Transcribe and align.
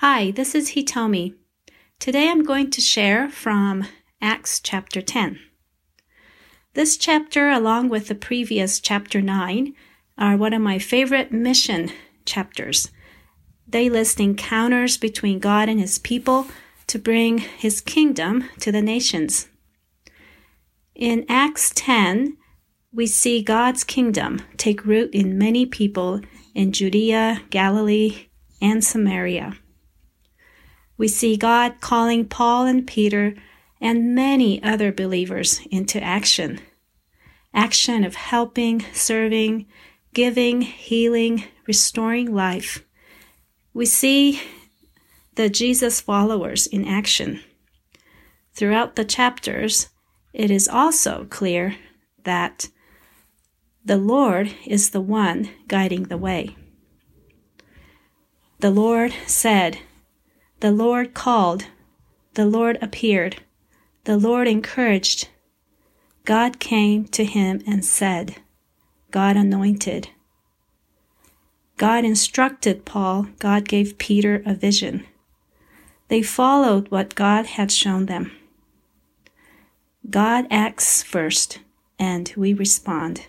Hi, 0.00 0.30
this 0.30 0.54
is 0.54 0.70
Hitomi. 0.70 1.34
Today 1.98 2.30
I'm 2.30 2.42
going 2.42 2.70
to 2.70 2.80
share 2.80 3.28
from 3.28 3.86
Acts 4.22 4.58
chapter 4.58 5.02
10. 5.02 5.38
This 6.72 6.96
chapter, 6.96 7.50
along 7.50 7.90
with 7.90 8.08
the 8.08 8.14
previous 8.14 8.80
chapter 8.80 9.20
9, 9.20 9.74
are 10.16 10.38
one 10.38 10.54
of 10.54 10.62
my 10.62 10.78
favorite 10.78 11.32
mission 11.32 11.90
chapters. 12.24 12.90
They 13.68 13.90
list 13.90 14.20
encounters 14.20 14.96
between 14.96 15.38
God 15.38 15.68
and 15.68 15.78
his 15.78 15.98
people 15.98 16.46
to 16.86 16.98
bring 16.98 17.36
his 17.36 17.82
kingdom 17.82 18.48
to 18.60 18.72
the 18.72 18.80
nations. 18.80 19.50
In 20.94 21.26
Acts 21.28 21.72
10, 21.74 22.38
we 22.90 23.06
see 23.06 23.42
God's 23.42 23.84
kingdom 23.84 24.40
take 24.56 24.86
root 24.86 25.10
in 25.12 25.36
many 25.36 25.66
people 25.66 26.22
in 26.54 26.72
Judea, 26.72 27.42
Galilee, 27.50 28.28
and 28.62 28.82
Samaria 28.82 29.58
we 31.00 31.08
see 31.08 31.34
God 31.34 31.80
calling 31.80 32.26
Paul 32.26 32.66
and 32.66 32.86
Peter 32.86 33.34
and 33.80 34.14
many 34.14 34.62
other 34.62 34.92
believers 34.92 35.62
into 35.70 35.98
action. 35.98 36.60
Action 37.54 38.04
of 38.04 38.16
helping, 38.16 38.84
serving, 38.92 39.66
giving, 40.12 40.60
healing, 40.60 41.44
restoring 41.66 42.34
life. 42.34 42.84
We 43.72 43.86
see 43.86 44.42
the 45.36 45.48
Jesus 45.48 46.02
followers 46.02 46.66
in 46.66 46.84
action. 46.86 47.40
Throughout 48.52 48.96
the 48.96 49.04
chapters, 49.06 49.88
it 50.34 50.50
is 50.50 50.68
also 50.68 51.26
clear 51.30 51.76
that 52.24 52.68
the 53.82 53.96
Lord 53.96 54.52
is 54.66 54.90
the 54.90 55.00
one 55.00 55.48
guiding 55.66 56.04
the 56.04 56.18
way. 56.18 56.56
The 58.58 58.70
Lord 58.70 59.14
said, 59.26 59.78
the 60.60 60.70
Lord 60.70 61.14
called. 61.14 61.66
The 62.34 62.44
Lord 62.46 62.78
appeared. 62.80 63.42
The 64.04 64.16
Lord 64.16 64.46
encouraged. 64.46 65.28
God 66.24 66.60
came 66.60 67.06
to 67.08 67.24
him 67.24 67.62
and 67.66 67.84
said, 67.84 68.36
God 69.10 69.36
anointed. 69.36 70.10
God 71.76 72.04
instructed 72.04 72.84
Paul. 72.84 73.28
God 73.38 73.66
gave 73.66 73.98
Peter 73.98 74.42
a 74.44 74.54
vision. 74.54 75.06
They 76.08 76.22
followed 76.22 76.90
what 76.90 77.14
God 77.14 77.46
had 77.46 77.72
shown 77.72 78.06
them. 78.06 78.32
God 80.08 80.46
acts 80.50 81.02
first, 81.02 81.60
and 81.98 82.32
we 82.36 82.52
respond. 82.52 83.26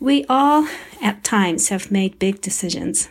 We 0.00 0.24
all, 0.28 0.68
at 1.02 1.24
times, 1.24 1.70
have 1.70 1.90
made 1.90 2.18
big 2.18 2.40
decisions. 2.40 3.08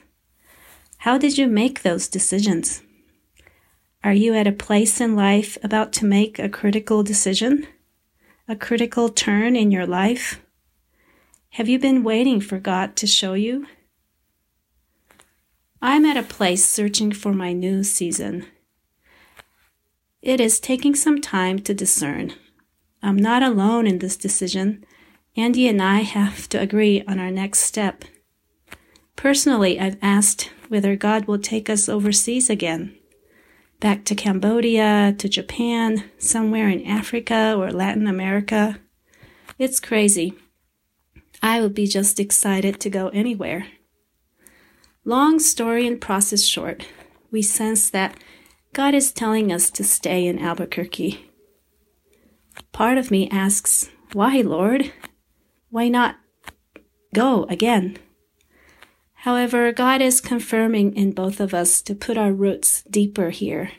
How 0.98 1.18
did 1.18 1.38
you 1.38 1.48
make 1.48 1.82
those 1.82 2.08
decisions? 2.08 2.82
Are 4.04 4.14
you 4.14 4.34
at 4.34 4.48
a 4.48 4.52
place 4.52 5.00
in 5.00 5.16
life 5.16 5.58
about 5.64 5.94
to 5.94 6.06
make 6.06 6.40
a 6.40 6.50
critical 6.50 7.04
decision? 7.04 7.68
A 8.48 8.56
critical 8.56 9.10
turn 9.10 9.56
in 9.56 9.72
your 9.72 9.86
life? 9.86 10.42
Have 11.52 11.70
you 11.70 11.80
been 11.80 12.04
waiting 12.04 12.40
for 12.40 12.60
God 12.60 12.96
to 12.98 13.08
show 13.08 13.34
you? 13.34 13.68
I'm 15.82 16.06
at 16.06 16.18
a 16.18 16.24
place 16.24 16.66
searching 16.66 17.12
for 17.12 17.34
my 17.34 17.54
new 17.54 17.84
season. 17.84 18.46
It 20.22 20.42
is 20.42 20.60
taking 20.60 20.96
some 20.96 21.22
time 21.22 21.60
to 21.60 21.74
discern. 21.74 22.34
I'm 23.04 23.18
not 23.18 23.44
alone 23.44 23.86
in 23.86 24.00
this 24.00 24.18
decision. 24.18 24.84
Andy 25.36 25.68
and 25.68 25.82
I 25.82 26.02
have 26.02 26.50
to 26.50 26.60
agree 26.60 27.04
on 27.08 27.20
our 27.20 27.30
next 27.32 27.60
step. 27.60 28.04
Personally, 29.18 29.80
I've 29.80 29.98
asked 30.02 30.52
whether 30.70 30.96
God 30.96 31.26
will 31.26 31.40
take 31.40 31.70
us 31.70 31.90
overseas 31.90 32.50
again. 32.50 32.96
Back 33.80 34.06
to 34.06 34.16
Cambodia, 34.16 35.16
to 35.18 35.28
Japan, 35.28 36.06
somewhere 36.18 36.70
in 36.70 36.86
Africa 36.86 37.56
or 37.58 37.72
Latin 37.72 38.08
America. 38.08 38.80
It's 39.58 39.80
crazy. 39.80 40.36
I 41.42 41.62
would 41.62 41.74
be 41.74 41.88
just 41.88 42.20
excited 42.20 42.80
to 42.80 42.90
go 42.90 43.10
anywhere. 43.10 43.68
Long 45.04 45.40
story 45.40 45.88
and 45.88 46.00
process 46.00 46.44
short, 46.44 46.86
we 47.32 47.42
sense 47.42 47.90
that 47.90 48.18
God 48.74 48.94
is 48.94 49.12
telling 49.12 49.52
us 49.52 49.72
to 49.72 49.84
stay 49.84 50.28
in 50.28 50.38
Albuquerque. 50.38 51.32
Part 52.72 53.00
of 53.00 53.10
me 53.10 53.30
asks, 53.30 53.90
Why, 54.14 54.42
Lord? 54.42 54.92
Why 55.70 55.88
not 55.88 56.18
go 57.16 57.46
again? 57.46 57.98
However, 59.22 59.72
God 59.72 60.02
is 60.02 60.22
confirming 60.22 60.96
in 60.96 61.12
both 61.12 61.40
of 61.40 61.54
us 61.54 61.82
to 61.82 61.96
put 61.96 62.18
our 62.18 62.32
roots 62.32 62.84
deeper 62.84 63.32
here. 63.32 63.72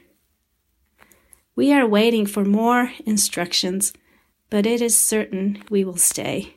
We 1.55 1.73
are 1.73 1.87
waiting 1.87 2.27
for 2.27 2.45
more 2.45 2.93
instructions, 3.07 3.93
but 4.51 4.67
it 4.67 4.83
is 4.83 4.97
certain 4.97 5.63
we 5.71 5.85
will 5.85 5.97
stay. 5.97 6.57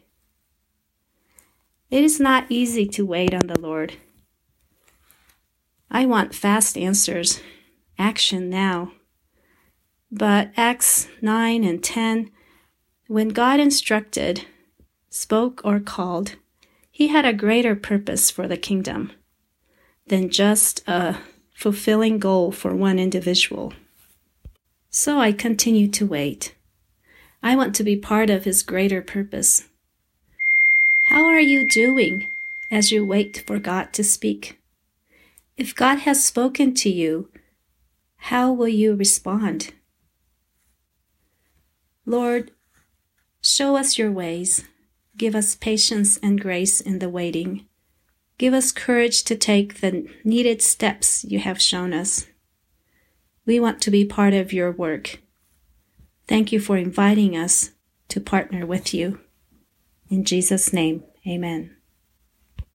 It 1.92 2.04
is 2.04 2.20
not 2.20 2.48
easy 2.50 2.88
to 2.88 3.06
wait 3.06 3.34
on 3.34 3.48
the 3.48 3.60
Lord. 3.60 3.94
I 5.92 6.06
want 6.06 6.34
fast 6.34 6.78
answers, 6.78 7.40
action 8.00 8.50
now. 8.50 8.94
But 10.12 10.52
Acts 10.58 11.08
9 11.22 11.64
and 11.64 11.84
10, 11.84 12.32
when 13.08 13.30
God 13.30 13.60
instructed, 13.60 14.46
spoke, 15.10 15.62
or 15.64 15.80
called, 15.80 16.36
he 16.92 17.08
had 17.08 17.26
a 17.26 17.34
greater 17.34 17.76
purpose 17.76 18.30
for 18.30 18.48
the 18.48 18.58
kingdom 18.58 19.12
than 20.08 20.30
just 20.30 20.84
a 20.88 21.18
fulfilling 21.56 22.20
goal 22.20 22.52
for 22.52 22.76
one 22.76 23.00
individual. 23.00 23.74
So 24.90 25.20
I 25.20 25.32
continue 25.32 25.88
to 25.88 26.06
wait. 26.06 26.54
I 27.42 27.56
want 27.56 27.74
to 27.76 27.84
be 27.84 27.96
part 27.96 28.30
of 28.30 28.44
his 28.44 28.62
greater 28.62 29.02
purpose. 29.02 29.68
How 31.08 31.26
are 31.26 31.40
you 31.40 31.68
doing 31.68 32.30
as 32.70 32.92
you 32.92 33.06
wait 33.06 33.44
for 33.48 33.58
God 33.58 33.94
to 33.94 34.04
speak? 34.04 34.60
If 35.58 35.76
God 35.76 36.00
has 36.00 36.24
spoken 36.24 36.74
to 36.76 36.90
you, 36.90 37.30
how 38.18 38.52
will 38.52 38.68
you 38.68 38.96
respond? 38.96 39.74
Lord, 42.06 42.52
show 43.42 43.76
us 43.76 43.98
your 43.98 44.12
ways. 44.12 44.64
Give 45.18 45.36
us 45.36 45.56
patience 45.56 46.18
and 46.18 46.40
grace 46.40 46.82
in 46.82 47.00
the 47.00 47.10
waiting. 47.10 47.68
Give 48.38 48.54
us 48.54 48.72
courage 48.72 49.24
to 49.26 49.36
take 49.36 49.82
the 49.82 50.08
needed 50.24 50.62
steps 50.62 51.24
you 51.24 51.40
have 51.40 51.62
shown 51.62 51.94
us. 51.94 52.28
We 53.46 53.60
want 53.60 53.82
to 53.82 53.92
be 53.92 54.06
part 54.06 54.34
of 54.34 54.54
your 54.54 54.72
work. 54.72 55.20
Thank 56.28 56.52
you 56.52 56.60
for 56.60 56.78
inviting 56.78 57.36
us 57.36 57.72
to 58.08 58.20
partner 58.20 58.66
with 58.66 58.94
you. 58.94 59.20
In 60.10 60.24
Jesus' 60.24 60.74
name, 60.74 61.04
amen. 61.28 61.76